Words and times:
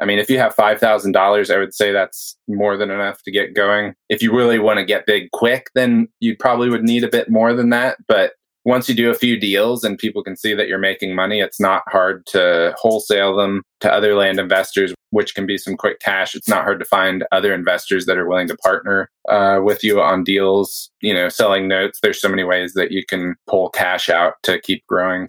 I 0.00 0.04
mean, 0.04 0.18
if 0.18 0.28
you 0.28 0.38
have 0.38 0.54
$5,000, 0.54 1.54
I 1.54 1.58
would 1.58 1.74
say 1.74 1.92
that's 1.92 2.36
more 2.48 2.76
than 2.76 2.90
enough 2.90 3.22
to 3.22 3.30
get 3.30 3.54
going. 3.54 3.94
If 4.08 4.22
you 4.22 4.34
really 4.34 4.58
want 4.58 4.78
to 4.78 4.84
get 4.84 5.06
big 5.06 5.30
quick, 5.32 5.68
then 5.74 6.08
you 6.20 6.36
probably 6.36 6.68
would 6.68 6.82
need 6.82 7.04
a 7.04 7.10
bit 7.10 7.30
more 7.30 7.54
than 7.54 7.70
that. 7.70 7.96
But 8.06 8.32
once 8.66 8.88
you 8.88 8.96
do 8.96 9.10
a 9.10 9.14
few 9.14 9.38
deals 9.38 9.84
and 9.84 9.96
people 9.96 10.24
can 10.24 10.36
see 10.36 10.52
that 10.52 10.66
you're 10.66 10.76
making 10.76 11.14
money, 11.14 11.40
it's 11.40 11.60
not 11.60 11.84
hard 11.86 12.26
to 12.26 12.74
wholesale 12.76 13.36
them 13.36 13.62
to 13.80 13.90
other 13.90 14.16
land 14.16 14.40
investors, 14.40 14.92
which 15.10 15.36
can 15.36 15.46
be 15.46 15.56
some 15.56 15.76
quick 15.76 16.00
cash. 16.00 16.34
It's 16.34 16.48
not 16.48 16.64
hard 16.64 16.80
to 16.80 16.84
find 16.84 17.24
other 17.30 17.54
investors 17.54 18.06
that 18.06 18.18
are 18.18 18.28
willing 18.28 18.48
to 18.48 18.56
partner 18.56 19.08
uh, 19.28 19.60
with 19.62 19.84
you 19.84 20.02
on 20.02 20.24
deals, 20.24 20.90
you 21.00 21.14
know, 21.14 21.28
selling 21.28 21.68
notes. 21.68 22.00
There's 22.02 22.20
so 22.20 22.28
many 22.28 22.42
ways 22.42 22.72
that 22.74 22.90
you 22.90 23.06
can 23.06 23.36
pull 23.46 23.70
cash 23.70 24.08
out 24.08 24.34
to 24.42 24.60
keep 24.60 24.84
growing. 24.88 25.28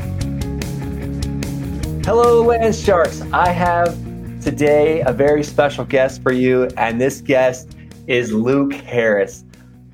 Hello, 2.13 2.43
Land 2.43 2.75
Sharks. 2.75 3.21
I 3.31 3.51
have 3.51 3.97
today 4.41 4.99
a 4.99 5.13
very 5.13 5.45
special 5.45 5.85
guest 5.85 6.21
for 6.21 6.33
you, 6.33 6.65
and 6.75 6.99
this 6.99 7.21
guest 7.21 7.77
is 8.05 8.33
Luke 8.33 8.73
Harris. 8.73 9.45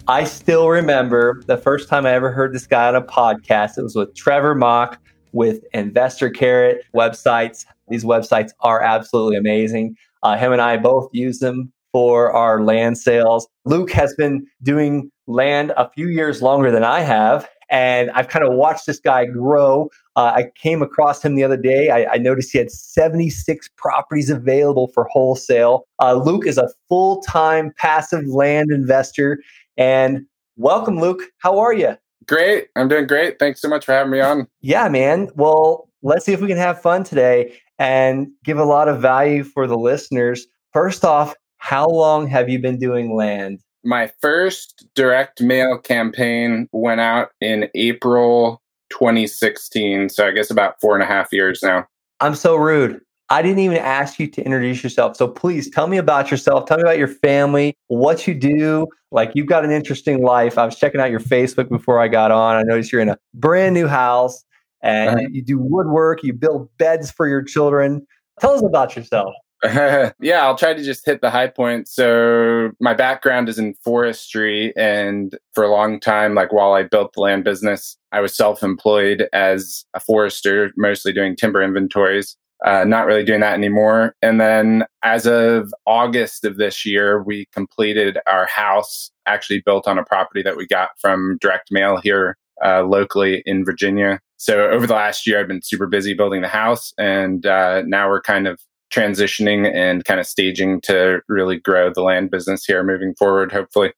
I 0.08 0.24
still 0.24 0.70
remember 0.70 1.44
the 1.46 1.58
first 1.58 1.90
time 1.90 2.08
I 2.08 2.14
ever 2.14 2.32
heard 2.32 2.56
this 2.56 2.66
guy 2.66 2.88
on 2.88 2.96
a 2.96 3.04
podcast. 3.04 3.78
It 3.78 3.84
was 3.84 3.96
with 3.96 4.16
Trevor 4.16 4.56
Mauch 4.56 4.98
with 5.32 5.64
Investor 5.76 6.32
Carrot 6.32 6.84
websites. 6.96 7.68
These 7.88 8.04
websites 8.04 8.50
are 8.62 8.82
absolutely 8.82 9.38
amazing. 9.38 9.96
Uh, 10.24 10.38
him 10.38 10.52
and 10.52 10.60
I 10.60 10.78
both 10.78 11.12
use 11.14 11.38
them 11.38 11.72
for 11.92 12.32
our 12.32 12.64
land 12.64 12.98
sales. 12.98 13.48
Luke 13.66 13.92
has 13.92 14.16
been 14.16 14.48
doing 14.64 15.12
land 15.28 15.72
a 15.78 15.88
few 15.92 16.08
years 16.08 16.42
longer 16.42 16.72
than 16.72 16.84
I 16.84 17.02
have. 17.02 17.48
And 17.70 18.10
I've 18.12 18.30
kind 18.30 18.46
of 18.46 18.54
watched 18.54 18.86
this 18.86 19.00
guy 19.00 19.26
grow. 19.26 19.90
Uh, 20.16 20.32
I 20.36 20.52
came 20.56 20.82
across 20.82 21.24
him 21.24 21.36
the 21.36 21.44
other 21.44 21.58
day. 21.58 21.90
I, 21.90 22.14
I, 22.14 22.18
noticed 22.18 22.52
he 22.52 22.58
had 22.58 22.72
76 22.72 23.70
properties 23.76 24.30
available 24.30 24.88
for 24.88 25.04
wholesale. 25.06 25.86
Uh, 26.02 26.14
Luke 26.14 26.48
is 26.48 26.58
a 26.58 26.70
full 26.90 27.22
time 27.22 27.74
passive 27.78 28.26
land 28.26 28.72
investor. 28.72 29.40
And 29.76 30.26
welcome, 30.56 31.00
Luke. 31.00 31.22
How 31.40 31.60
are 31.60 31.74
you? 31.74 31.98
Great. 32.28 32.68
I'm 32.76 32.88
doing 32.88 33.08
great. 33.08 33.40
Thanks 33.40 33.62
so 33.62 33.70
much 33.70 33.86
for 33.86 33.94
having 33.94 34.12
me 34.12 34.20
on. 34.20 34.48
Yeah, 34.62 34.90
man. 34.90 35.30
Well, 35.36 35.90
let's 36.02 36.26
see 36.26 36.34
if 36.34 36.42
we 36.42 36.48
can 36.48 36.58
have 36.58 36.82
fun 36.82 37.04
today 37.04 37.60
and 37.80 38.28
give 38.44 38.58
a 38.58 38.66
lot 38.66 38.90
of 38.90 39.02
value 39.02 39.44
for 39.44 39.68
the 39.68 39.78
listeners. 39.78 40.48
First 40.74 41.06
off, 41.06 41.36
how 41.58 41.88
long 41.88 42.28
have 42.28 42.50
you 42.50 42.60
been 42.60 42.80
doing 42.80 43.16
land? 43.16 43.62
My 43.88 44.12
first 44.20 44.86
direct 44.96 45.42
mail 45.42 45.78
campaign 45.78 46.68
went 46.74 47.00
out 47.00 47.30
in 47.40 47.70
April 47.74 48.62
2016. 48.90 50.10
So 50.10 50.28
I 50.28 50.32
guess 50.32 50.52
about 50.52 50.82
four 50.82 50.94
and 50.94 51.02
a 51.02 51.06
half 51.06 51.32
years 51.32 51.64
now. 51.64 51.88
I'm 52.20 52.36
so 52.36 52.58
rude. 52.58 53.00
I 53.30 53.42
didn't 53.42 53.60
even 53.60 53.78
ask 53.78 54.20
you 54.20 54.28
to 54.28 54.44
introduce 54.44 54.84
yourself. 54.84 55.16
So 55.16 55.30
please 55.30 55.70
tell 55.70 55.88
me 55.88 55.96
about 55.96 56.30
yourself. 56.30 56.66
Tell 56.66 56.76
me 56.76 56.84
about 56.84 56.98
your 56.98 57.08
family, 57.08 57.78
what 57.88 58.28
you 58.28 58.34
do. 58.34 58.88
Like 59.12 59.32
you've 59.36 59.48
got 59.48 59.64
an 59.64 59.72
interesting 59.72 60.22
life. 60.22 60.58
I 60.58 60.66
was 60.66 60.76
checking 60.76 61.00
out 61.00 61.10
your 61.10 61.22
Facebook 61.22 61.70
before 61.70 62.02
I 62.02 62.10
got 62.10 62.30
on. 62.30 62.58
I 62.58 62.64
noticed 62.64 62.92
you're 62.92 63.00
in 63.00 63.08
a 63.08 63.18
brand 63.36 63.74
new 63.74 63.88
house 63.88 64.44
and 64.82 65.12
uh-huh. 65.12 65.28
you 65.32 65.42
do 65.42 65.60
woodwork, 65.60 66.24
you 66.24 66.34
build 66.34 66.70
beds 66.78 67.10
for 67.10 67.26
your 67.26 67.42
children. 67.42 68.06
Tell 68.42 68.52
us 68.52 68.64
about 68.64 68.98
yourself. 68.98 69.34
yeah, 70.22 70.46
I'll 70.46 70.58
try 70.58 70.74
to 70.74 70.84
just 70.84 71.06
hit 71.06 71.22
the 71.22 71.30
high 71.32 71.48
points. 71.48 71.96
So, 71.96 72.72
my 72.80 72.94
background 72.94 73.50
is 73.50 73.58
in 73.58 73.74
forestry, 73.84 74.72
and 74.78 75.36
for 75.54 75.64
a 75.64 75.72
long 75.72 76.00
time, 76.00 76.36
like 76.36 76.54
while 76.54 76.74
I 76.74 76.84
built 76.84 77.14
the 77.14 77.22
land 77.22 77.44
business, 77.44 77.98
I 78.12 78.22
was 78.22 78.36
self 78.36 78.62
employed 78.62 79.28
as 79.34 79.86
a 79.94 80.00
forester, 80.00 80.72
mostly 80.78 81.12
doing 81.12 81.36
timber 81.36 81.62
inventories 81.64 82.38
uh, 82.66 82.84
not 82.84 83.06
really 83.06 83.24
doing 83.24 83.42
that 83.42 83.54
anymore. 83.54 84.16
And 84.22 84.42
then 84.42 84.86
as 85.04 85.26
of 85.26 85.74
August 85.86 86.44
of 86.44 86.58
this 86.58 86.86
year, 86.86 87.22
we 87.22 87.46
completed 87.52 88.18
our 88.26 88.48
house, 88.48 89.12
actually 89.26 89.62
built 89.62 89.88
on 89.88 89.98
a 89.98 90.06
property 90.06 90.42
that 90.44 90.58
we 90.58 90.66
got 90.66 90.90
from 91.00 91.38
direct 91.40 91.72
mail 91.72 91.98
here 91.98 92.38
uh, 92.66 92.84
locally 92.84 93.44
in 93.46 93.64
Virginia. 93.64 94.20
So 94.38 94.70
over 94.70 94.88
the 94.88 94.94
last 94.94 95.28
year, 95.28 95.40
I've 95.40 95.48
been 95.48 95.62
super 95.62 95.88
busy 95.88 96.14
building 96.14 96.42
the 96.42 96.48
house, 96.48 96.94
and 96.98 97.46
uh, 97.46 97.84
now 97.86 98.08
we're 98.08 98.22
kind 98.22 98.48
of 98.48 98.60
transitioning 98.94 99.72
and 99.74 100.06
kind 100.06 100.20
of 100.20 100.26
staging 100.26 100.82
to 100.82 101.22
really 101.28 101.60
grow 101.60 101.92
the 101.94 102.02
land 102.02 102.32
business 102.32 102.66
here 102.66 102.84
moving 102.84 103.14
forward, 103.16 103.52
hopefully. 103.52 103.94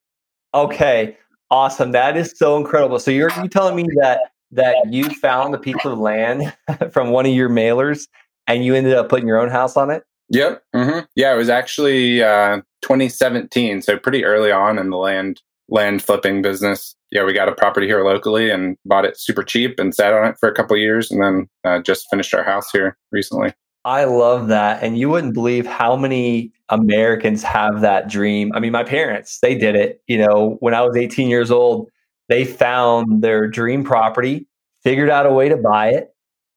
Okay, 0.53 1.17
awesome. 1.51 1.91
That 1.91 2.17
is 2.17 2.33
so 2.35 2.57
incredible. 2.57 2.99
So 2.99 3.11
you're 3.11 3.31
you 3.41 3.47
telling 3.47 3.75
me 3.75 3.85
that 4.01 4.31
that 4.51 4.75
you 4.89 5.03
found 5.09 5.53
the 5.53 5.59
piece 5.59 5.85
of 5.85 5.97
land 5.99 6.55
from 6.91 7.11
one 7.11 7.25
of 7.25 7.33
your 7.33 7.49
mailers 7.49 8.07
and 8.47 8.65
you 8.65 8.73
ended 8.73 8.95
up 8.95 9.09
putting 9.09 9.27
your 9.27 9.39
own 9.39 9.49
house 9.49 9.77
on 9.77 9.91
it. 9.91 10.03
Yep. 10.29 10.63
Mm-hmm. 10.75 10.99
Yeah, 11.15 11.33
it 11.33 11.37
was 11.37 11.49
actually 11.49 12.23
uh, 12.23 12.57
2017, 12.81 13.81
so 13.81 13.97
pretty 13.97 14.25
early 14.25 14.51
on 14.51 14.77
in 14.77 14.89
the 14.89 14.97
land 14.97 15.41
land 15.69 16.03
flipping 16.03 16.41
business. 16.41 16.95
Yeah, 17.11 17.23
we 17.23 17.33
got 17.33 17.47
a 17.47 17.55
property 17.55 17.87
here 17.87 18.03
locally 18.03 18.49
and 18.49 18.75
bought 18.85 19.05
it 19.05 19.19
super 19.19 19.43
cheap 19.43 19.79
and 19.79 19.93
sat 19.93 20.13
on 20.13 20.27
it 20.27 20.37
for 20.39 20.49
a 20.49 20.53
couple 20.53 20.75
years, 20.77 21.11
and 21.11 21.21
then 21.21 21.47
uh, 21.63 21.79
just 21.79 22.07
finished 22.09 22.33
our 22.33 22.43
house 22.43 22.69
here 22.71 22.97
recently. 23.11 23.53
I 23.85 24.03
love 24.03 24.47
that, 24.49 24.83
and 24.83 24.97
you 24.97 25.09
wouldn't 25.09 25.33
believe 25.33 25.65
how 25.65 25.95
many 25.95 26.51
Americans 26.69 27.43
have 27.43 27.81
that 27.81 28.09
dream. 28.09 28.51
I 28.53 28.59
mean, 28.59 28.71
my 28.71 28.83
parents 28.83 29.39
they 29.41 29.55
did 29.55 29.75
it. 29.75 30.01
You 30.07 30.17
know, 30.17 30.57
when 30.59 30.73
I 30.73 30.81
was 30.81 30.97
18 30.97 31.29
years 31.29 31.49
old, 31.51 31.89
they 32.27 32.43
found 32.45 33.21
their 33.23 33.47
dream 33.47 33.83
property, 33.83 34.47
figured 34.83 35.09
out 35.09 35.25
a 35.25 35.31
way 35.31 35.49
to 35.49 35.57
buy 35.57 35.89
it, 35.89 36.13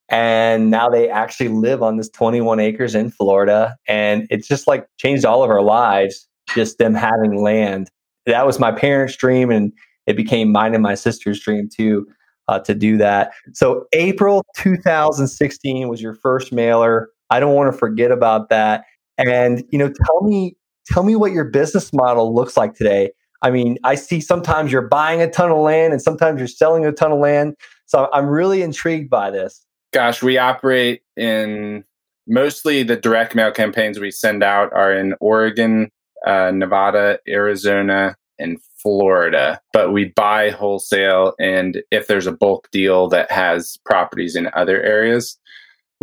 and 0.09 0.71
now 0.71 0.89
they 0.89 1.09
actually 1.09 1.49
live 1.49 1.83
on 1.83 1.97
this 1.97 2.11
21 2.11 2.61
acres 2.61 2.95
in 2.95 3.11
Florida. 3.11 3.77
And 3.89 4.27
it's 4.31 4.49
just 4.49 4.67
like 4.67 4.87
changed 4.99 5.25
all 5.25 5.43
of 5.45 5.51
our 5.51 5.63
lives, 5.63 6.29
just 6.55 6.79
them 6.79 6.95
having 6.95 7.43
land. 7.43 7.89
That 8.27 8.47
was 8.47 8.59
my 8.59 8.73
parents' 8.73 9.17
dream, 9.17 9.51
and 9.51 9.73
it 10.07 10.17
became 10.17 10.53
mine 10.53 10.75
and 10.75 10.83
my 10.83 10.95
sister's 10.95 11.41
dream 11.41 11.69
too 11.75 12.07
uh, 12.49 12.59
to 12.61 12.75
do 12.75 12.97
that. 12.99 13.33
So, 13.53 13.87
April 13.93 14.45
2016 14.57 15.89
was 15.89 16.03
your 16.03 16.15
first 16.15 16.53
mailer. 16.53 17.09
I 17.33 17.41
don't 17.41 17.55
want 17.55 17.73
to 17.73 17.79
forget 17.79 18.11
about 18.11 18.51
that. 18.51 18.85
And, 19.17 19.65
you 19.71 19.79
know, 19.79 19.91
tell 20.07 20.21
me, 20.23 20.55
tell 20.87 21.03
me 21.03 21.17
what 21.17 21.33
your 21.33 21.45
business 21.45 21.91
model 21.93 22.35
looks 22.35 22.59
like 22.59 22.75
today. 22.75 23.11
I 23.41 23.51
mean, 23.51 23.79
I 23.85 23.95
see 23.95 24.21
sometimes 24.21 24.71
you're 24.71 24.87
buying 24.87 25.23
a 25.23 25.31
ton 25.31 25.51
of 25.51 25.57
land 25.57 25.95
and 25.95 26.03
sometimes 26.03 26.39
you're 26.39 26.47
selling 26.47 26.85
a 26.85 26.93
ton 26.93 27.11
of 27.11 27.19
land. 27.19 27.55
So 27.87 28.11
I'm 28.13 28.27
really 28.27 28.61
intrigued 28.61 29.09
by 29.09 29.31
this. 29.31 29.65
Gosh, 29.95 30.23
we 30.23 30.37
operate 30.37 31.01
in 31.17 31.85
mostly 32.29 32.83
the 32.83 32.97
direct 32.97 33.35
mail 33.35 33.51
campaigns 33.51 33.99
we 33.99 34.11
send 34.11 34.43
out 34.43 34.71
are 34.75 34.93
in 34.93 35.15
Oregon, 35.21 35.91
uh, 36.27 36.51
Nevada, 36.51 37.19
Arizona, 37.27 38.15
and 38.39 38.59
Florida. 38.77 39.59
But 39.73 39.93
we 39.93 40.07
buy 40.17 40.51
wholesale, 40.51 41.35
and 41.41 41.83
if 41.91 42.09
there's 42.09 42.27
a 42.27 42.33
bulk 42.33 42.69
deal 42.73 43.09
that 43.09 43.31
has 43.31 43.79
properties 43.85 44.37
in 44.37 44.51
other 44.55 44.83
areas, 44.83 45.39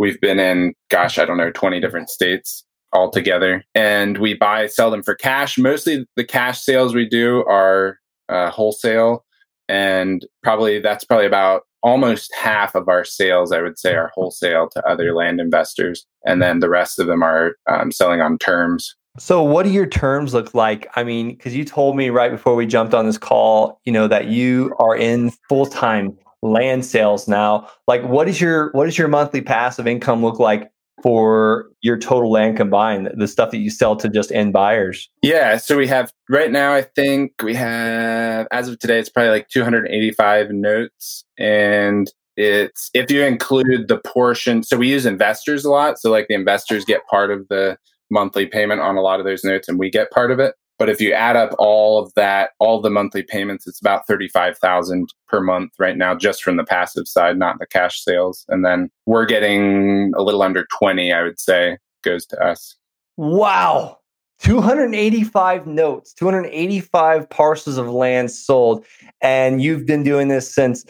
we've 0.00 0.20
been 0.20 0.40
in, 0.40 0.72
gosh, 0.88 1.18
I 1.18 1.26
don't 1.26 1.36
know, 1.36 1.50
20 1.50 1.78
different 1.78 2.08
states 2.08 2.64
altogether. 2.94 3.62
And 3.74 4.16
we 4.16 4.32
buy, 4.32 4.66
sell 4.66 4.90
them 4.90 5.02
for 5.02 5.14
cash. 5.14 5.58
Mostly 5.58 6.06
the 6.16 6.24
cash 6.24 6.62
sales 6.62 6.94
we 6.94 7.06
do 7.06 7.44
are 7.44 7.98
uh, 8.30 8.50
wholesale. 8.50 9.26
And 9.68 10.26
probably 10.42 10.80
that's 10.80 11.04
probably 11.04 11.26
about 11.26 11.62
almost 11.82 12.34
half 12.34 12.74
of 12.74 12.88
our 12.88 13.04
sales, 13.04 13.52
I 13.52 13.60
would 13.60 13.78
say, 13.78 13.94
are 13.94 14.10
wholesale 14.14 14.70
to 14.70 14.88
other 14.88 15.14
land 15.14 15.38
investors. 15.38 16.06
And 16.24 16.40
then 16.40 16.60
the 16.60 16.70
rest 16.70 16.98
of 16.98 17.06
them 17.06 17.22
are 17.22 17.56
um, 17.68 17.92
selling 17.92 18.22
on 18.22 18.38
terms. 18.38 18.96
So, 19.18 19.42
what 19.42 19.64
do 19.64 19.70
your 19.70 19.86
terms 19.86 20.32
look 20.32 20.54
like? 20.54 20.88
I 20.96 21.04
mean, 21.04 21.30
because 21.30 21.54
you 21.54 21.64
told 21.64 21.96
me 21.96 22.08
right 22.10 22.30
before 22.30 22.54
we 22.54 22.64
jumped 22.64 22.94
on 22.94 23.06
this 23.06 23.18
call, 23.18 23.80
you 23.84 23.92
know, 23.92 24.08
that 24.08 24.28
you 24.28 24.74
are 24.78 24.96
in 24.96 25.30
full 25.48 25.66
time 25.66 26.16
land 26.42 26.84
sales 26.84 27.28
now. 27.28 27.68
Like, 27.86 28.02
what 28.02 28.28
is 28.28 28.40
your 28.40 28.70
what 28.72 28.86
does 28.86 28.98
your 28.98 29.08
monthly 29.08 29.40
passive 29.40 29.86
income 29.86 30.22
look 30.22 30.38
like 30.38 30.70
for 31.02 31.70
your 31.80 31.98
total 31.98 32.30
land 32.30 32.56
combined, 32.56 33.10
the 33.16 33.28
stuff 33.28 33.50
that 33.50 33.58
you 33.58 33.70
sell 33.70 33.96
to 33.96 34.08
just 34.08 34.32
end 34.32 34.52
buyers? 34.52 35.08
Yeah. 35.22 35.56
So 35.56 35.76
we 35.76 35.86
have 35.86 36.12
right 36.28 36.50
now, 36.50 36.74
I 36.74 36.82
think 36.82 37.32
we 37.42 37.54
have, 37.54 38.46
as 38.50 38.68
of 38.68 38.78
today, 38.78 38.98
it's 38.98 39.08
probably 39.08 39.30
like 39.30 39.48
285 39.48 40.50
notes. 40.50 41.24
And 41.38 42.10
it's, 42.36 42.90
if 42.94 43.10
you 43.10 43.22
include 43.22 43.88
the 43.88 43.98
portion, 43.98 44.62
so 44.62 44.76
we 44.76 44.88
use 44.88 45.06
investors 45.06 45.64
a 45.64 45.70
lot. 45.70 45.98
So 45.98 46.10
like 46.10 46.28
the 46.28 46.34
investors 46.34 46.84
get 46.84 47.06
part 47.06 47.30
of 47.30 47.48
the 47.48 47.78
monthly 48.10 48.46
payment 48.46 48.80
on 48.80 48.96
a 48.96 49.02
lot 49.02 49.20
of 49.20 49.26
those 49.26 49.44
notes 49.44 49.68
and 49.68 49.78
we 49.78 49.90
get 49.90 50.10
part 50.10 50.30
of 50.30 50.38
it. 50.38 50.54
But 50.80 50.88
if 50.88 50.98
you 50.98 51.12
add 51.12 51.36
up 51.36 51.54
all 51.58 52.02
of 52.02 52.14
that, 52.14 52.52
all 52.58 52.80
the 52.80 52.88
monthly 52.88 53.22
payments, 53.22 53.66
it's 53.66 53.78
about 53.78 54.06
35,000 54.06 55.12
per 55.28 55.42
month 55.42 55.72
right 55.78 55.94
now, 55.94 56.14
just 56.14 56.42
from 56.42 56.56
the 56.56 56.64
passive 56.64 57.06
side, 57.06 57.36
not 57.36 57.58
the 57.58 57.66
cash 57.66 58.02
sales. 58.02 58.46
And 58.48 58.64
then 58.64 58.90
we're 59.04 59.26
getting 59.26 60.14
a 60.16 60.22
little 60.22 60.40
under 60.42 60.66
20, 60.78 61.12
I 61.12 61.22
would 61.22 61.38
say, 61.38 61.76
goes 62.02 62.24
to 62.28 62.42
us. 62.42 62.76
Wow. 63.18 63.98
285 64.38 65.66
notes, 65.66 66.14
285 66.14 67.28
parcels 67.28 67.76
of 67.76 67.90
land 67.90 68.30
sold. 68.30 68.82
And 69.20 69.60
you've 69.60 69.84
been 69.84 70.02
doing 70.02 70.28
this 70.28 70.50
since 70.50 70.86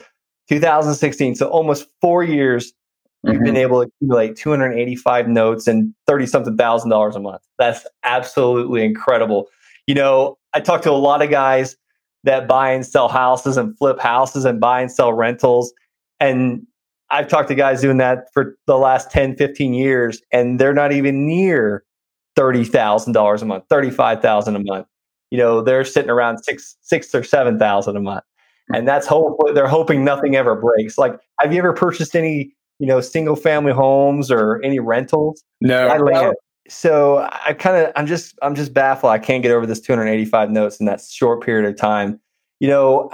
2016. 0.51 1.35
So 1.35 1.49
almost 1.49 1.89
four 2.01 2.23
years, 2.23 2.73
you've 3.25 3.35
mm-hmm. 3.35 3.45
been 3.45 3.57
able 3.57 3.85
to 3.85 3.91
accumulate 3.91 4.37
285 4.37 5.27
notes 5.27 5.67
and 5.67 5.93
30 6.07 6.27
something 6.27 6.57
thousand 6.57 6.91
dollars 6.91 7.17
a 7.17 7.21
month. 7.21 7.43
That's 7.59 7.85
absolutely 8.05 8.85
incredible. 8.85 9.49
You 9.91 9.95
know, 9.95 10.39
I 10.55 10.61
talk 10.61 10.83
to 10.83 10.91
a 10.93 10.93
lot 10.93 11.21
of 11.21 11.31
guys 11.31 11.77
that 12.23 12.47
buy 12.47 12.71
and 12.71 12.87
sell 12.87 13.09
houses 13.09 13.57
and 13.57 13.77
flip 13.77 13.99
houses 13.99 14.45
and 14.45 14.61
buy 14.61 14.83
and 14.83 14.89
sell 14.89 15.13
rentals. 15.13 15.73
And 16.21 16.65
I've 17.11 17.27
talked 17.27 17.49
to 17.49 17.57
guys 17.57 17.81
doing 17.81 17.97
that 17.97 18.29
for 18.33 18.57
the 18.69 18.79
last 18.79 19.11
10, 19.11 19.35
15 19.35 19.75
years, 19.75 20.23
and 20.33 20.61
they're 20.61 20.73
not 20.73 20.93
even 20.93 21.27
near 21.27 21.83
$30,000 22.39 23.43
a 23.43 23.45
month, 23.45 23.65
35,000 23.69 24.55
a 24.55 24.61
month. 24.63 24.87
You 25.33 25.39
know, 25.39 25.61
they're 25.61 25.85
sitting 25.85 26.09
around 26.09 26.39
six, 26.45 26.77
six 26.83 27.13
or 27.13 27.25
7,000 27.25 27.97
a 27.97 28.01
month. 28.01 28.23
And 28.73 28.87
that's 28.87 29.09
hope 29.09 29.41
they're 29.55 29.67
hoping 29.67 30.05
nothing 30.05 30.37
ever 30.37 30.55
breaks. 30.55 30.99
Like, 30.99 31.19
have 31.41 31.53
you 31.53 31.59
ever 31.59 31.73
purchased 31.73 32.15
any, 32.15 32.55
you 32.79 32.87
know, 32.87 33.01
single 33.01 33.35
family 33.35 33.73
homes 33.73 34.31
or 34.31 34.63
any 34.63 34.79
rentals? 34.79 35.43
No. 35.61 35.89
I 35.89 35.97
So 36.71 37.29
I 37.47 37.53
kind 37.53 37.77
of, 37.77 37.93
I'm 37.97 38.07
just, 38.07 38.39
I'm 38.43 38.55
just 38.55 38.73
baffled. 38.73 39.13
I 39.13 39.19
can't 39.19 39.43
get 39.43 39.53
over 39.53 39.67
this 39.67 39.81
285 39.81 40.51
notes 40.51 40.79
in 40.79 40.87
that 40.87 41.01
short 41.01 41.43
period 41.43 41.69
of 41.69 41.77
time. 41.77 42.21
You 42.61 42.69
know, 42.69 43.11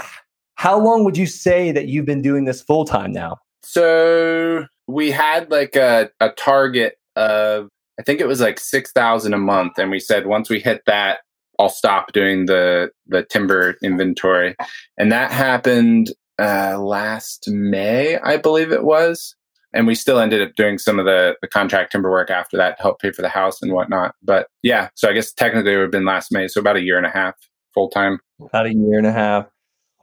how 0.56 0.78
long 0.78 1.04
would 1.04 1.16
you 1.16 1.26
say 1.26 1.72
that 1.72 1.88
you've 1.88 2.06
been 2.06 2.22
doing 2.22 2.44
this 2.44 2.60
full 2.60 2.84
time 2.84 3.12
now? 3.12 3.38
So 3.62 4.66
we 4.86 5.10
had 5.10 5.50
like 5.50 5.74
a, 5.74 6.10
a 6.20 6.30
target 6.30 6.98
of 7.16 7.68
I 7.98 8.02
think 8.02 8.20
it 8.20 8.28
was 8.28 8.40
like 8.40 8.60
six 8.60 8.92
thousand 8.92 9.32
a 9.32 9.38
month, 9.38 9.78
and 9.78 9.90
we 9.90 10.00
said 10.00 10.26
once 10.26 10.50
we 10.50 10.60
hit 10.60 10.82
that, 10.86 11.20
I'll 11.58 11.70
stop 11.70 12.12
doing 12.12 12.46
the 12.46 12.90
the 13.06 13.24
timber 13.24 13.76
inventory, 13.82 14.54
and 14.98 15.10
that 15.12 15.32
happened 15.32 16.12
uh, 16.38 16.78
last 16.78 17.48
May, 17.48 18.18
I 18.18 18.36
believe 18.36 18.70
it 18.70 18.84
was. 18.84 19.34
And 19.76 19.86
we 19.86 19.94
still 19.94 20.18
ended 20.18 20.42
up 20.42 20.54
doing 20.56 20.78
some 20.78 20.98
of 20.98 21.04
the, 21.04 21.36
the 21.42 21.48
contract 21.48 21.92
timber 21.92 22.10
work 22.10 22.30
after 22.30 22.56
that 22.56 22.76
to 22.76 22.82
help 22.82 23.00
pay 23.00 23.12
for 23.12 23.22
the 23.22 23.28
house 23.28 23.60
and 23.62 23.72
whatnot. 23.72 24.14
But 24.22 24.48
yeah, 24.62 24.88
so 24.94 25.08
I 25.08 25.12
guess 25.12 25.32
technically 25.32 25.72
it 25.72 25.76
would 25.76 25.82
have 25.82 25.90
been 25.90 26.04
last 26.04 26.32
May, 26.32 26.48
so 26.48 26.60
about 26.60 26.76
a 26.76 26.82
year 26.82 26.96
and 26.96 27.06
a 27.06 27.10
half 27.10 27.34
full 27.74 27.90
time. 27.90 28.18
About 28.40 28.66
a 28.66 28.74
year 28.74 28.98
and 28.98 29.06
a 29.06 29.12
half. 29.12 29.46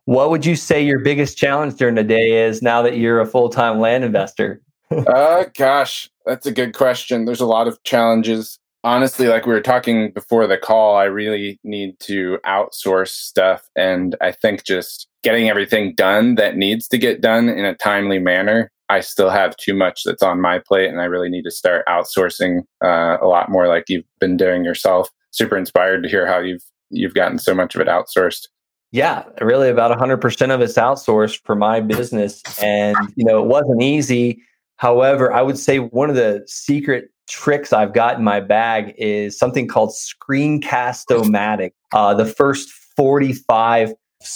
What 0.05 0.29
would 0.29 0.45
you 0.45 0.55
say 0.55 0.83
your 0.83 0.99
biggest 0.99 1.37
challenge 1.37 1.75
during 1.75 1.95
the 1.95 2.03
day 2.03 2.45
is 2.45 2.61
now 2.61 2.81
that 2.81 2.97
you're 2.97 3.19
a 3.19 3.25
full 3.25 3.49
time 3.49 3.79
land 3.79 4.03
investor? 4.03 4.61
uh, 4.91 5.45
gosh, 5.57 6.09
that's 6.25 6.45
a 6.45 6.51
good 6.51 6.73
question. 6.73 7.25
There's 7.25 7.41
a 7.41 7.45
lot 7.45 7.67
of 7.67 7.81
challenges. 7.83 8.59
Honestly, 8.83 9.27
like 9.27 9.45
we 9.45 9.53
were 9.53 9.61
talking 9.61 10.11
before 10.11 10.45
the 10.45 10.57
call, 10.57 10.97
I 10.97 11.05
really 11.05 11.59
need 11.63 11.99
to 12.01 12.37
outsource 12.45 13.09
stuff. 13.09 13.69
And 13.77 14.15
I 14.19 14.33
think 14.33 14.65
just 14.65 15.07
getting 15.23 15.49
everything 15.49 15.95
done 15.95 16.35
that 16.35 16.57
needs 16.57 16.87
to 16.89 16.97
get 16.97 17.21
done 17.21 17.47
in 17.47 17.63
a 17.63 17.75
timely 17.75 18.19
manner. 18.19 18.69
I 18.93 18.99
still 19.01 19.29
have 19.29 19.55
too 19.57 19.73
much 19.73 20.03
that's 20.03 20.23
on 20.23 20.41
my 20.41 20.59
plate, 20.59 20.89
and 20.89 21.01
I 21.01 21.05
really 21.05 21.29
need 21.29 21.43
to 21.43 21.51
start 21.51 21.85
outsourcing 21.87 22.61
uh, 22.83 23.17
a 23.21 23.27
lot 23.27 23.49
more, 23.49 23.67
like 23.67 23.85
you've 23.87 24.05
been 24.19 24.37
doing 24.37 24.63
yourself. 24.63 25.09
Super 25.31 25.57
inspired 25.57 26.03
to 26.03 26.09
hear 26.09 26.27
how 26.27 26.39
you've 26.39 26.63
you've 26.89 27.15
gotten 27.15 27.39
so 27.39 27.55
much 27.55 27.75
of 27.75 27.81
it 27.81 27.87
outsourced. 27.87 28.47
Yeah, 28.91 29.23
really, 29.41 29.69
about 29.69 29.97
100% 29.97 30.53
of 30.53 30.61
it's 30.61 30.75
outsourced 30.75 31.41
for 31.43 31.55
my 31.55 31.79
business, 31.79 32.41
and 32.61 32.95
you 33.15 33.25
know, 33.25 33.41
it 33.41 33.47
wasn't 33.47 33.81
easy 33.81 34.39
However, 34.83 35.31
I 35.31 35.41
would 35.41 35.57
say 35.57 35.79
one 35.79 36.09
of 36.09 36.17
the 36.17 36.43
secret 36.45 37.09
tricks 37.29 37.71
I've 37.71 37.93
got 37.93 38.17
in 38.17 38.23
my 38.25 38.39
bag 38.41 38.93
is 38.97 39.39
something 39.39 39.65
called 39.65 39.91
Screencast-O-Matic. 39.91 41.71
Uh, 41.93 42.13
the 42.13 42.25
first 42.25 42.69
45 42.97 43.93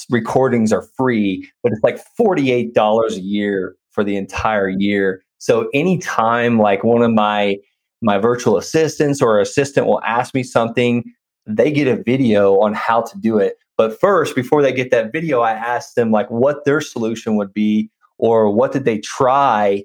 recordings 0.09 0.71
are 0.71 0.87
free, 0.95 1.49
but 1.63 1.73
it's 1.73 1.83
like 1.83 1.99
$48 2.17 3.11
a 3.11 3.19
year 3.19 3.75
for 3.97 4.03
the 4.03 4.15
entire 4.15 4.69
year. 4.69 5.23
So 5.39 5.69
anytime 5.73 6.59
like 6.59 6.83
one 6.83 7.01
of 7.01 7.11
my 7.11 7.57
my 8.03 8.19
virtual 8.19 8.57
assistants 8.57 9.23
or 9.23 9.39
assistant 9.39 9.87
will 9.87 10.03
ask 10.03 10.35
me 10.35 10.43
something, 10.43 11.03
they 11.47 11.71
get 11.71 11.87
a 11.87 12.03
video 12.03 12.59
on 12.59 12.75
how 12.75 13.01
to 13.01 13.17
do 13.17 13.39
it. 13.39 13.57
But 13.75 13.99
first, 13.99 14.35
before 14.35 14.61
they 14.61 14.71
get 14.71 14.91
that 14.91 15.11
video, 15.11 15.41
I 15.41 15.53
ask 15.53 15.95
them 15.95 16.11
like 16.11 16.29
what 16.29 16.63
their 16.63 16.79
solution 16.79 17.37
would 17.37 17.55
be 17.55 17.89
or 18.19 18.51
what 18.51 18.71
did 18.71 18.85
they 18.85 18.99
try 18.99 19.83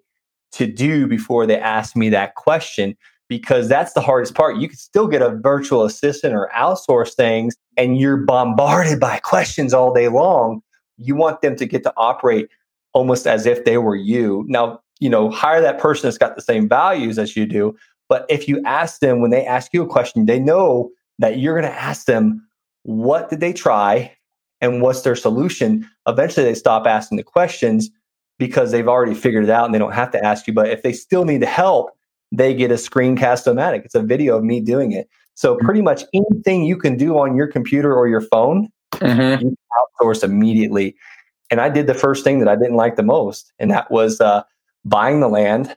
to 0.53 0.67
do 0.67 1.07
before 1.07 1.47
they 1.47 1.59
ask 1.59 1.97
me 1.97 2.11
that 2.11 2.35
question 2.35 2.95
because 3.31 3.67
that's 3.67 3.95
the 3.95 4.03
hardest 4.03 4.35
part. 4.35 4.59
You 4.59 4.69
can 4.69 4.77
still 4.77 5.09
get 5.09 5.23
a 5.23 5.31
virtual 5.31 5.85
assistant 5.85 6.35
or 6.35 6.51
outsource 6.55 7.15
things 7.15 7.57
and 7.79 7.99
you're 7.99 8.19
bombarded 8.19 9.01
by 9.09 9.21
questions 9.21 9.73
all 9.73 9.95
day 9.95 10.09
long. 10.09 10.61
You 10.99 11.17
want 11.17 11.41
them 11.41 11.57
to 11.57 11.65
get 11.65 11.83
to 11.85 11.95
operate 11.97 12.51
almost 12.93 13.27
as 13.27 13.47
if 13.47 13.65
they 13.65 13.79
were 13.79 13.97
you. 13.97 14.45
Now, 14.49 14.81
you 15.01 15.09
know, 15.11 15.31
hire 15.31 15.61
that 15.61 15.79
person 15.79 16.07
that's 16.07 16.19
got 16.19 16.37
the 16.37 16.43
same 16.43 16.69
values 16.69 17.19
as 17.19 17.37
you 17.37 17.47
do. 17.47 17.77
But 18.09 18.27
if 18.29 18.47
you 18.47 18.63
ask 18.65 19.01
them 19.01 19.21
when 19.21 19.31
they 19.31 19.45
ask 19.45 19.73
you 19.73 19.83
a 19.83 19.89
question, 19.89 20.27
they 20.27 20.39
know 20.39 20.91
that 21.19 21.39
you're 21.39 21.59
going 21.59 21.71
to 21.71 21.81
ask 21.81 22.07
them, 22.07 22.47
what 22.83 23.31
did 23.31 23.41
they 23.41 23.53
try 23.53 24.15
and 24.61 24.83
what's 24.83 25.03
their 25.03 25.17
solution? 25.17 25.89
Eventually, 26.07 26.45
they 26.45 26.55
stop 26.55 26.87
asking 26.87 27.17
the 27.17 27.25
questions 27.25 27.91
because 28.39 28.71
they've 28.71 28.89
already 28.89 29.15
figured 29.15 29.45
it 29.45 29.51
out 29.51 29.65
and 29.65 29.75
they 29.75 29.79
don't 29.79 29.93
have 29.93 30.11
to 30.11 30.25
ask 30.25 30.47
you. 30.47 30.53
But 30.53 30.69
if 30.69 30.83
they 30.83 30.93
still 30.93 31.25
need 31.25 31.43
help, 31.43 31.91
they 32.31 32.55
get 32.55 32.71
a 32.71 32.75
screencast-o-matic. 32.75 33.85
It's 33.85 33.95
a 33.95 34.03
video 34.03 34.37
of 34.37 34.45
me 34.45 34.61
doing 34.61 34.93
it. 34.93 35.09
So 35.35 35.55
mm-hmm. 35.55 35.65
pretty 35.65 35.83
much 35.83 36.05
anything 36.13 36.65
you 36.65 36.77
can 36.77 36.97
do 36.97 37.19
on 37.19 37.37
your 37.37 37.47
computer 37.47 37.95
or 37.95 38.09
your 38.09 38.21
phone, 38.21 38.69
mm-hmm. 38.93 39.45
you 39.45 39.57
can 39.57 39.57
outsource 39.79 40.23
immediately. 40.23 40.97
And 41.53 41.61
I 41.61 41.69
did 41.69 41.87
the 41.87 41.93
first 41.93 42.25
thing 42.25 42.39
that 42.39 42.49
I 42.49 42.57
didn't 42.57 42.77
like 42.77 42.97
the 42.97 43.03
most, 43.03 43.53
and 43.59 43.71
that 43.71 43.91
was 43.91 44.23
uh, 44.23 44.43
buying 44.87 45.21
the 45.21 45.29
land 45.29 45.77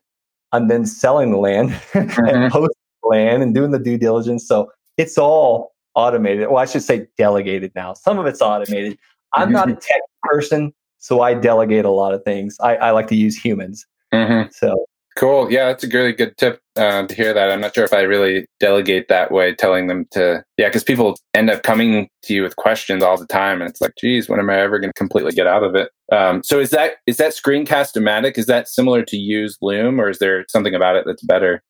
and 0.53 0.71
then 0.71 0.85
selling 0.85 1.31
the 1.31 1.37
land 1.37 1.69
mm-hmm. 1.91 2.25
and 2.25 2.49
posting 2.49 2.81
the 3.03 3.09
land 3.09 3.43
and 3.43 3.53
doing 3.53 3.71
the 3.71 3.79
due 3.79 3.97
diligence. 3.97 4.47
So 4.47 4.71
it's 4.95 5.17
all 5.17 5.73
automated. 5.93 6.47
Well, 6.47 6.59
I 6.59 6.65
should 6.65 6.81
say 6.81 7.07
delegated 7.17 7.73
now. 7.75 7.93
Some 7.93 8.17
of 8.17 8.25
it's 8.25 8.41
automated. 8.41 8.97
I'm 9.33 9.51
not 9.51 9.67
a 9.67 9.73
mm-hmm. 9.73 9.79
tech 9.81 10.01
person. 10.23 10.73
So 10.99 11.19
I 11.19 11.33
delegate 11.33 11.83
a 11.83 11.91
lot 11.91 12.13
of 12.13 12.23
things. 12.23 12.55
I, 12.61 12.77
I 12.77 12.91
like 12.91 13.07
to 13.07 13.15
use 13.15 13.37
humans. 13.37 13.85
Mm-hmm. 14.13 14.51
So 14.53 14.85
cool. 15.15 15.51
Yeah, 15.51 15.67
that's 15.67 15.83
a 15.83 15.87
really 15.87 16.13
good 16.13 16.37
tip 16.37 16.59
uh, 16.75 17.07
to 17.07 17.15
hear 17.15 17.33
that. 17.33 17.49
I'm 17.49 17.61
not 17.61 17.73
sure 17.73 17.85
if 17.85 17.93
I 17.93 18.01
really 18.01 18.45
delegate 18.59 19.07
that 19.07 19.31
way, 19.31 19.55
telling 19.55 19.87
them 19.87 20.05
to, 20.11 20.43
yeah, 20.57 20.67
because 20.67 20.83
people 20.83 21.17
end 21.33 21.49
up 21.49 21.63
coming 21.63 22.09
to 22.23 22.33
you 22.33 22.43
with 22.43 22.55
questions 22.57 23.01
all 23.01 23.17
the 23.17 23.27
time. 23.27 23.61
And 23.61 23.69
it's 23.69 23.81
like, 23.81 23.93
geez, 23.99 24.27
when 24.27 24.39
am 24.39 24.49
I 24.49 24.59
ever 24.59 24.79
going 24.79 24.89
to 24.89 24.97
completely 24.97 25.31
get 25.31 25.47
out 25.47 25.63
of 25.63 25.75
it? 25.75 25.89
Um, 26.11 26.43
so 26.43 26.59
is 26.59 26.69
that, 26.71 26.95
is 27.07 27.17
that 27.17 27.33
screencast-o-matic? 27.33 28.37
Is 28.37 28.45
that 28.47 28.67
similar 28.67 29.03
to 29.03 29.17
use 29.17 29.57
Loom 29.61 29.99
or 29.99 30.09
is 30.09 30.19
there 30.19 30.45
something 30.49 30.75
about 30.75 30.95
it 30.95 31.05
that's 31.05 31.23
better? 31.23 31.63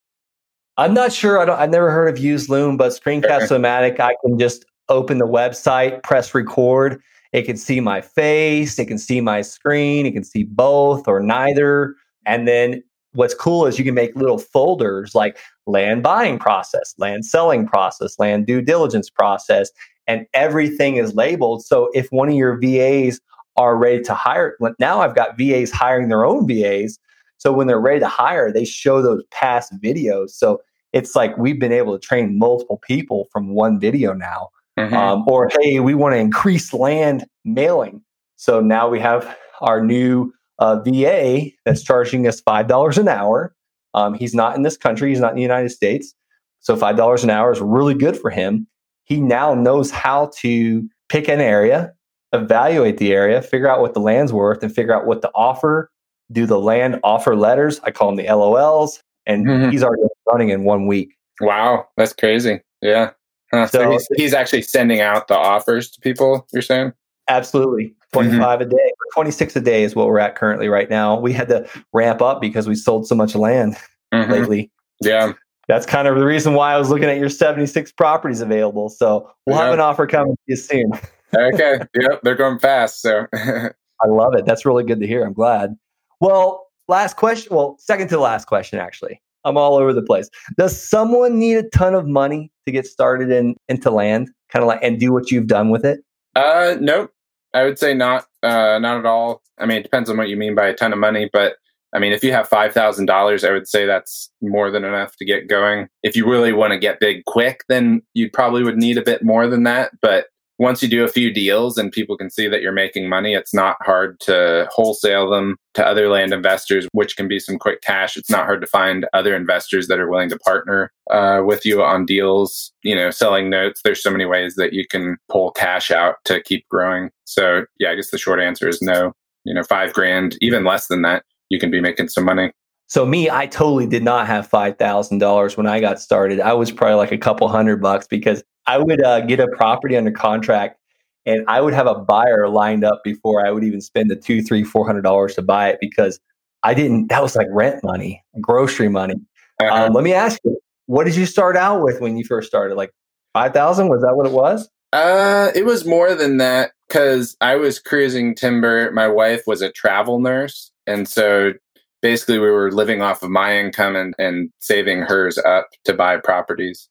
I'm 0.77 0.93
not 0.93 1.13
sure. 1.13 1.39
I 1.39 1.45
don't, 1.45 1.59
I've 1.59 1.69
never 1.69 1.91
heard 1.91 2.09
of 2.09 2.17
use 2.17 2.49
Loom, 2.49 2.77
but 2.77 2.91
screencast-o-matic, 2.91 3.99
I 3.99 4.15
can 4.25 4.37
just 4.37 4.65
open 4.89 5.19
the 5.19 5.27
website, 5.27 6.03
press 6.03 6.35
record, 6.35 7.01
it 7.31 7.43
can 7.43 7.57
see 7.57 7.79
my 7.79 8.01
face, 8.01 8.77
it 8.77 8.85
can 8.85 8.97
see 8.97 9.21
my 9.21 9.41
screen, 9.41 10.05
it 10.05 10.11
can 10.11 10.23
see 10.23 10.43
both 10.43 11.07
or 11.07 11.19
neither. 11.19 11.95
And 12.25 12.47
then 12.47 12.83
what's 13.15 13.33
cool 13.33 13.65
is 13.65 13.79
you 13.79 13.85
can 13.85 13.95
make 13.95 14.15
little 14.15 14.37
folders 14.37 15.15
like 15.15 15.37
land 15.65 16.03
buying 16.03 16.37
process, 16.37 16.93
land 16.97 17.25
selling 17.25 17.65
process, 17.65 18.19
land 18.19 18.45
due 18.45 18.61
diligence 18.61 19.09
process, 19.09 19.71
and 20.07 20.25
everything 20.33 20.97
is 20.97 21.15
labeled. 21.15 21.65
So 21.65 21.89
if 21.93 22.07
one 22.11 22.29
of 22.29 22.35
your 22.35 22.59
VAs 22.59 23.19
are 23.57 23.75
ready 23.75 24.03
to 24.03 24.13
hire, 24.13 24.57
now 24.79 25.01
I've 25.01 25.15
got 25.15 25.37
VAs 25.37 25.71
hiring 25.71 26.09
their 26.09 26.25
own 26.25 26.47
VAs. 26.47 26.99
So 27.37 27.51
when 27.51 27.67
they're 27.67 27.79
ready 27.79 27.99
to 27.99 28.07
hire, 28.07 28.51
they 28.51 28.65
show 28.65 29.01
those 29.01 29.23
past 29.31 29.73
videos. 29.81 30.31
So 30.31 30.61
it's 30.93 31.15
like 31.15 31.37
we've 31.37 31.59
been 31.59 31.71
able 31.71 31.97
to 31.97 31.99
train 31.99 32.37
multiple 32.37 32.79
people 32.85 33.27
from 33.31 33.49
one 33.49 33.79
video 33.79 34.13
now. 34.13 34.49
Mm-hmm. 34.77 34.93
Um, 34.93 35.23
or, 35.27 35.49
hey, 35.61 35.79
we 35.79 35.95
want 35.95 36.13
to 36.13 36.17
increase 36.17 36.73
land 36.73 37.25
mailing. 37.45 38.01
So 38.35 38.59
now 38.59 38.89
we 38.89 38.99
have 38.99 39.37
our 39.61 39.81
new 39.83 40.33
uh, 40.59 40.79
VA 40.81 41.51
that's 41.65 41.83
charging 41.83 42.27
us 42.27 42.41
$5 42.41 42.97
an 42.97 43.07
hour. 43.07 43.55
Um, 43.93 44.13
he's 44.13 44.33
not 44.33 44.55
in 44.55 44.63
this 44.63 44.77
country, 44.77 45.09
he's 45.09 45.19
not 45.19 45.31
in 45.31 45.37
the 45.37 45.41
United 45.41 45.69
States. 45.69 46.13
So 46.59 46.75
$5 46.75 47.23
an 47.23 47.29
hour 47.29 47.51
is 47.51 47.61
really 47.61 47.93
good 47.93 48.17
for 48.17 48.29
him. 48.29 48.67
He 49.03 49.19
now 49.19 49.53
knows 49.53 49.91
how 49.91 50.31
to 50.39 50.87
pick 51.09 51.27
an 51.27 51.39
area, 51.39 51.93
evaluate 52.33 52.97
the 52.97 53.13
area, 53.13 53.41
figure 53.41 53.69
out 53.69 53.81
what 53.81 53.93
the 53.93 53.99
land's 53.99 54.33
worth, 54.33 54.63
and 54.63 54.73
figure 54.73 54.93
out 54.93 55.05
what 55.05 55.21
to 55.21 55.31
offer, 55.35 55.91
do 56.31 56.45
the 56.45 56.59
land 56.59 56.99
offer 57.03 57.35
letters. 57.35 57.79
I 57.83 57.91
call 57.91 58.07
them 58.07 58.17
the 58.17 58.25
LOLs. 58.25 58.99
And 59.27 59.45
mm-hmm. 59.45 59.69
he's 59.69 59.83
already 59.83 60.03
running 60.27 60.49
in 60.49 60.63
one 60.63 60.87
week. 60.87 61.15
Wow, 61.41 61.87
that's 61.97 62.13
crazy. 62.13 62.61
Yeah. 62.81 63.11
Uh, 63.51 63.67
so, 63.67 63.79
so 63.79 63.91
he's, 63.91 64.07
he's, 64.15 64.33
actually 64.33 64.61
sending 64.61 65.01
out 65.01 65.27
the 65.27 65.37
offers 65.37 65.89
to 65.91 66.01
people. 66.01 66.47
You're 66.51 66.61
saying? 66.61 66.93
Absolutely, 67.27 67.95
twenty 68.11 68.37
five 68.37 68.59
mm-hmm. 68.59 68.69
a 68.69 68.73
day, 68.73 68.91
twenty 69.15 69.31
six 69.31 69.55
a 69.55 69.61
day 69.61 69.83
is 69.83 69.95
what 69.95 70.07
we're 70.07 70.19
at 70.19 70.35
currently 70.35 70.67
right 70.67 70.89
now. 70.89 71.19
We 71.19 71.33
had 71.33 71.47
to 71.49 71.67
ramp 71.93 72.21
up 72.21 72.39
because 72.41 72.67
we 72.67 72.75
sold 72.75 73.07
so 73.07 73.15
much 73.15 73.33
land 73.33 73.77
mm-hmm. 74.13 74.31
lately. 74.31 74.71
Yeah, 75.01 75.33
that's 75.67 75.85
kind 75.85 76.07
of 76.07 76.17
the 76.17 76.25
reason 76.25 76.53
why 76.53 76.73
I 76.73 76.77
was 76.77 76.89
looking 76.89 77.05
at 77.09 77.17
your 77.17 77.29
76 77.29 77.91
properties 77.93 78.41
available. 78.41 78.89
So 78.89 79.29
we'll 79.45 79.57
have 79.57 79.73
an 79.73 79.79
offer 79.79 80.05
coming 80.05 80.35
to 80.35 80.41
you 80.45 80.55
soon. 80.55 80.91
okay. 81.35 81.79
Yep. 81.95 82.21
They're 82.23 82.35
going 82.35 82.59
fast. 82.59 83.01
So 83.01 83.25
I 83.33 84.07
love 84.07 84.35
it. 84.35 84.45
That's 84.45 84.65
really 84.65 84.83
good 84.83 84.99
to 84.99 85.07
hear. 85.07 85.25
I'm 85.25 85.33
glad. 85.33 85.75
Well, 86.21 86.67
last 86.87 87.17
question. 87.17 87.55
Well, 87.55 87.77
second 87.79 88.09
to 88.09 88.15
the 88.15 88.21
last 88.21 88.45
question, 88.45 88.79
actually. 88.79 89.21
I'm 89.43 89.57
all 89.57 89.75
over 89.75 89.93
the 89.93 90.01
place. 90.01 90.29
Does 90.57 90.89
someone 90.89 91.37
need 91.37 91.57
a 91.57 91.69
ton 91.69 91.93
of 91.93 92.07
money 92.07 92.51
to 92.65 92.71
get 92.71 92.87
started 92.87 93.31
in 93.31 93.55
into 93.69 93.91
land, 93.91 94.29
kind 94.51 94.63
of 94.63 94.67
like 94.67 94.79
and 94.81 94.99
do 94.99 95.13
what 95.13 95.29
you've 95.29 95.47
done 95.47 95.69
with 95.69 95.85
it? 95.85 95.99
Uh, 96.35 96.75
nope. 96.79 97.11
I 97.53 97.63
would 97.63 97.79
say 97.79 97.93
not. 97.93 98.25
Uh, 98.45 98.77
not 98.77 98.99
at 98.99 99.05
all. 99.05 99.41
I 99.57 99.65
mean, 99.65 99.79
it 99.79 99.83
depends 99.83 100.09
on 100.09 100.17
what 100.17 100.29
you 100.29 100.37
mean 100.37 100.53
by 100.53 100.67
a 100.67 100.75
ton 100.75 100.93
of 100.93 100.99
money, 100.99 101.29
but 101.33 101.55
I 101.93 101.99
mean, 101.99 102.11
if 102.11 102.23
you 102.23 102.31
have 102.31 102.49
$5,000, 102.49 103.47
I 103.47 103.51
would 103.51 103.67
say 103.67 103.85
that's 103.85 104.29
more 104.41 104.69
than 104.69 104.83
enough 104.83 105.15
to 105.15 105.25
get 105.25 105.47
going. 105.47 105.87
If 106.03 106.15
you 106.15 106.29
really 106.29 106.53
want 106.53 106.71
to 106.73 106.77
get 106.77 106.99
big 106.99 107.23
quick, 107.25 107.63
then 107.69 108.01
you 108.13 108.29
probably 108.29 108.63
would 108.63 108.77
need 108.77 108.97
a 108.97 109.03
bit 109.03 109.23
more 109.23 109.47
than 109.47 109.63
that. 109.63 109.91
But 110.01 110.27
once 110.57 110.81
you 110.81 110.89
do 110.89 111.03
a 111.03 111.09
few 111.09 111.33
deals 111.33 111.77
and 111.77 111.91
people 111.91 112.17
can 112.17 112.29
see 112.29 112.47
that 112.47 112.61
you're 112.61 112.71
making 112.71 113.09
money, 113.09 113.33
it's 113.33 113.53
not 113.53 113.77
hard 113.81 114.19
to 114.21 114.67
wholesale 114.71 115.29
them 115.29 115.57
to 115.73 115.85
other 115.85 116.07
land 116.07 116.33
investors, 116.33 116.87
which 116.93 117.17
can 117.17 117.27
be 117.27 117.39
some 117.39 117.57
quick 117.57 117.81
cash. 117.81 118.15
It's 118.15 118.29
not 118.29 118.45
hard 118.45 118.61
to 118.61 118.67
find 118.67 119.05
other 119.13 119.35
investors 119.35 119.87
that 119.87 119.99
are 119.99 120.09
willing 120.09 120.29
to 120.29 120.39
partner 120.39 120.91
uh, 121.11 121.41
with 121.43 121.65
you 121.65 121.83
on 121.83 122.05
deals, 122.05 122.71
you 122.83 122.95
know, 122.95 123.11
selling 123.11 123.49
notes. 123.49 123.81
There's 123.83 124.01
so 124.01 124.11
many 124.11 124.25
ways 124.25 124.55
that 124.55 124.73
you 124.73 124.87
can 124.87 125.17
pull 125.29 125.51
cash 125.51 125.91
out 125.91 126.15
to 126.25 126.41
keep 126.41 126.67
growing. 126.69 127.09
So, 127.25 127.65
yeah, 127.79 127.91
I 127.91 127.95
guess 127.95 128.11
the 128.11 128.17
short 128.17 128.39
answer 128.39 128.67
is 128.69 128.81
no. 128.81 129.11
You 129.43 129.53
know, 129.53 129.63
five 129.63 129.93
grand, 129.93 130.37
even 130.41 130.63
less 130.63 130.87
than 130.87 131.03
that, 131.03 131.23
you 131.49 131.59
can 131.59 131.69
be 131.69 131.79
making 131.79 132.07
some 132.07 132.23
money. 132.23 132.51
So 132.87 133.05
me, 133.05 133.29
I 133.29 133.47
totally 133.47 133.87
did 133.87 134.03
not 134.03 134.27
have 134.27 134.47
five 134.47 134.77
thousand 134.77 135.19
dollars 135.19 135.57
when 135.57 135.67
I 135.67 135.79
got 135.79 135.99
started. 135.99 136.39
I 136.39 136.53
was 136.53 136.71
probably 136.71 136.95
like 136.95 137.11
a 137.11 137.17
couple 137.17 137.47
hundred 137.47 137.81
bucks 137.81 138.07
because 138.07 138.43
I 138.67 138.77
would 138.77 139.03
uh, 139.03 139.21
get 139.21 139.39
a 139.39 139.47
property 139.47 139.95
under 139.95 140.11
contract, 140.11 140.79
and 141.25 141.43
I 141.47 141.61
would 141.61 141.73
have 141.73 141.87
a 141.87 141.95
buyer 141.95 142.49
lined 142.49 142.83
up 142.83 143.01
before 143.03 143.45
I 143.45 143.51
would 143.51 143.63
even 143.63 143.81
spend 143.81 144.09
the 144.09 144.15
two, 144.15 144.41
three, 144.41 144.63
four 144.63 144.85
hundred 144.85 145.03
dollars 145.03 145.35
to 145.35 145.41
buy 145.41 145.69
it 145.69 145.77
because 145.79 146.19
I 146.63 146.73
didn't. 146.73 147.07
That 147.07 147.21
was 147.21 147.35
like 147.35 147.47
rent 147.51 147.83
money, 147.83 148.23
grocery 148.41 148.89
money. 148.89 149.15
Uh-huh. 149.61 149.85
Um, 149.85 149.93
let 149.93 150.03
me 150.03 150.13
ask 150.13 150.39
you, 150.43 150.57
what 150.87 151.05
did 151.05 151.15
you 151.15 151.25
start 151.25 151.55
out 151.55 151.81
with 151.81 152.01
when 152.01 152.17
you 152.17 152.25
first 152.25 152.47
started? 152.47 152.75
Like 152.75 152.91
five 153.33 153.53
thousand? 153.53 153.89
Was 153.89 154.01
that 154.01 154.15
what 154.15 154.25
it 154.25 154.31
was? 154.31 154.69
Uh, 154.93 155.51
it 155.53 155.65
was 155.65 155.85
more 155.85 156.15
than 156.15 156.37
that 156.37 156.71
because 156.87 157.35
I 157.41 157.55
was 157.55 157.79
cruising 157.79 158.33
timber. 158.35 158.91
My 158.91 159.07
wife 159.07 159.43
was 159.45 159.61
a 159.61 159.71
travel 159.71 160.19
nurse, 160.19 160.71
and 160.87 161.07
so 161.07 161.53
basically 162.01 162.39
we 162.39 162.49
were 162.49 162.71
living 162.71 163.01
off 163.01 163.23
of 163.23 163.31
my 163.31 163.57
income 163.57 163.95
and, 163.95 164.13
and 164.19 164.51
saving 164.59 165.01
hers 165.01 165.39
up 165.39 165.67
to 165.85 165.93
buy 165.93 166.17
properties. 166.17 166.87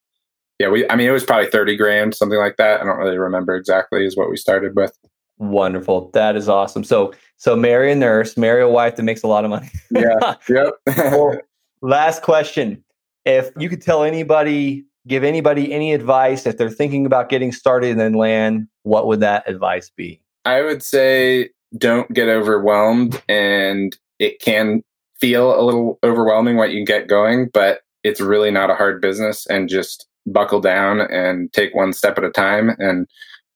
Yeah, 0.59 0.69
we 0.69 0.89
I 0.91 0.97
mean 0.97 1.09
it 1.09 1.13
was 1.13 1.25
probably 1.25 1.51
30 1.51 1.77
grand, 1.77 2.15
something 2.15 2.39
like 2.39 2.57
that. 2.57 2.81
I 2.81 2.85
don't 2.85 2.99
really 2.99 3.19
remember 3.19 3.55
exactly 3.55 4.05
is 4.05 4.17
what 4.17 4.31
we 4.31 4.37
started 4.37 4.77
with. 4.77 4.97
Wonderful. 5.39 6.11
That 6.15 6.37
is 6.37 6.49
awesome. 6.49 6.85
So 6.85 7.13
so 7.37 7.57
marry 7.57 7.91
a 7.93 7.95
nurse, 7.95 8.37
marry 8.37 8.63
a 8.63 8.69
wife 8.69 8.97
that 8.97 9.03
makes 9.03 9.23
a 9.23 9.27
lot 9.27 9.45
of 9.45 9.51
money. 9.51 9.71
yeah. 9.91 10.35
Yep. 10.49 10.75
well, 10.87 11.39
last 11.83 12.23
question. 12.23 12.83
If 13.25 13.51
you 13.59 13.69
could 13.69 13.83
tell 13.83 14.05
anybody, 14.05 14.85
give 15.09 15.25
anybody 15.25 15.73
any 15.73 15.93
advice 15.93 16.47
if 16.47 16.57
they're 16.57 16.71
thinking 16.71 17.07
about 17.07 17.29
getting 17.31 17.53
started 17.53 17.99
in 17.99 18.15
land, 18.15 18.69
what 18.83 19.07
would 19.07 19.21
that 19.21 19.49
advice 19.49 19.91
be? 19.91 20.21
I 20.45 20.63
would 20.63 20.83
say 20.83 21.51
don't 21.77 22.13
get 22.13 22.29
overwhelmed 22.29 23.21
and 23.29 23.97
it 24.19 24.41
can 24.41 24.83
feel 25.19 25.59
a 25.59 25.63
little 25.63 25.99
overwhelming 26.05 26.57
what 26.57 26.71
you 26.71 26.85
get 26.85 27.09
going, 27.09 27.49
but 27.53 27.81
it's 28.03 28.21
really 28.21 28.51
not 28.51 28.71
a 28.71 28.75
hard 28.75 29.01
business 29.01 29.47
and 29.47 29.69
just 29.69 30.07
buckle 30.27 30.61
down 30.61 31.01
and 31.01 31.53
take 31.53 31.75
one 31.75 31.93
step 31.93 32.19
at 32.19 32.25
a 32.25 32.31
time 32.31 32.75
and 32.79 33.07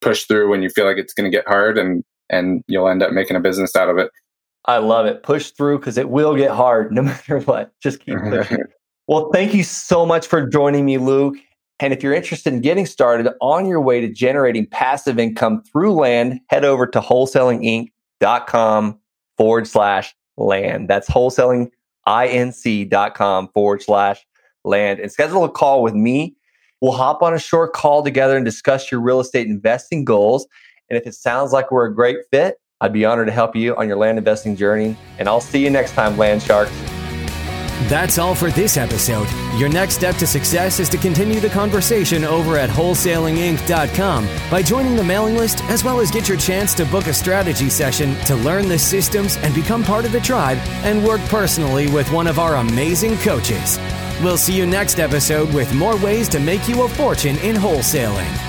push 0.01 0.25
through 0.25 0.51
when 0.51 0.63
you 0.63 0.71
feel 0.71 0.87
like 0.87 0.99
it's 0.99 1.15
going 1.15 1.31
to 1.31 1.37
get 1.37 1.47
hard 1.47 1.79
and 1.79 2.05
and 2.31 2.63
you'll 2.69 2.89
end 2.89 3.03
up 3.03 3.13
making 3.13 3.37
a 3.37 3.41
business 3.41 3.75
out 3.75 3.89
of 3.89 3.97
it. 3.97 4.11
I 4.67 4.79
love 4.79 5.07
it. 5.07 5.23
Push 5.23 5.53
through 5.53 5.79
because 5.79 5.97
it 5.97 6.11
will 6.11 6.37
get 6.37 6.51
hard 6.51 6.93
no 6.93 7.03
matter 7.03 7.41
what. 7.41 7.73
Just 7.83 8.01
keep 8.01 8.19
pushing. 8.19 8.59
well, 9.09 9.31
thank 9.33 9.55
you 9.55 9.65
so 9.65 10.05
much 10.05 10.27
for 10.27 10.47
joining 10.47 10.85
me, 10.85 10.99
Luke. 10.99 11.37
And 11.81 11.93
if 11.93 12.03
you're 12.03 12.13
interested 12.13 12.53
in 12.53 12.61
getting 12.61 12.87
started 12.87 13.33
on 13.41 13.67
your 13.67 13.81
way 13.81 14.01
to 14.01 14.13
generating 14.13 14.67
passive 14.67 15.19
income 15.19 15.63
through 15.63 15.95
land, 15.95 16.41
head 16.51 16.65
over 16.65 16.87
to 16.89 17.01
wholesalinginc.com 17.01 17.93
com 18.47 18.99
forward 19.37 19.67
slash 19.67 20.15
land. 20.37 20.89
That's 20.89 21.09
wholesalinginc.com 21.09 23.49
forward 23.49 23.83
slash 23.83 24.25
land 24.65 25.01
and 25.01 25.13
schedule 25.13 25.45
a 25.45 25.51
call 25.51 25.83
with 25.83 25.95
me. 25.95 26.37
We'll 26.81 26.93
hop 26.93 27.23
on 27.23 27.35
a 27.35 27.39
short 27.39 27.73
call 27.73 28.03
together 28.03 28.37
and 28.37 28.45
discuss 28.45 28.91
your 28.91 29.01
real 29.01 29.21
estate 29.21 29.47
investing 29.47 30.05
goals. 30.05 30.47
And 30.89 30.99
if 30.99 31.07
it 31.07 31.15
sounds 31.15 31.53
like 31.53 31.71
we're 31.71 31.87
a 31.87 31.95
great 31.95 32.19
fit, 32.31 32.57
I'd 32.81 32.93
be 32.93 33.05
honored 33.05 33.27
to 33.27 33.33
help 33.33 33.57
you 33.57 33.77
on 33.77 33.89
your 33.89 33.97
land 33.97 34.19
investing 34.19 34.55
journey. 34.55 34.97
And 35.19 35.29
I'll 35.29 35.41
see 35.41 35.63
you 35.63 35.71
next 35.71 35.93
time, 35.93 36.17
Land 36.17 36.43
Sharks. 36.43 36.73
That's 37.87 38.19
all 38.19 38.35
for 38.35 38.51
this 38.51 38.77
episode. 38.77 39.29
Your 39.57 39.69
next 39.69 39.95
step 39.95 40.17
to 40.17 40.27
success 40.27 40.81
is 40.81 40.89
to 40.91 40.99
continue 40.99 41.39
the 41.39 41.49
conversation 41.49 42.25
over 42.25 42.57
at 42.59 42.69
wholesalinginc.com 42.69 44.29
by 44.51 44.63
joining 44.63 44.97
the 44.97 45.05
mailing 45.05 45.37
list, 45.37 45.63
as 45.65 45.85
well 45.85 46.01
as 46.01 46.11
get 46.11 46.29
your 46.29 46.39
chance 46.39 46.75
to 46.75 46.85
book 46.87 47.07
a 47.07 47.15
strategy 47.15 47.71
session 47.71 48.17
to 48.23 48.35
learn 48.37 48.69
the 48.69 48.79
systems 48.79 49.37
and 49.39 49.55
become 49.55 49.85
part 49.85 50.05
of 50.05 50.13
the 50.13 50.21
tribe 50.21 50.59
and 50.85 51.05
work 51.05 51.21
personally 51.23 51.89
with 51.89 52.11
one 52.13 52.27
of 52.27 52.39
our 52.39 52.57
amazing 52.57 53.17
coaches. 53.19 53.79
We'll 54.23 54.37
see 54.37 54.57
you 54.57 54.67
next 54.67 54.99
episode 54.99 55.53
with 55.55 55.73
more 55.75 55.97
ways 55.97 56.29
to 56.31 56.41
make 56.41 56.69
you 56.69 56.83
a 56.83 56.89
fortune 56.89 57.37
in 57.39 57.55
wholesaling. 57.55 58.48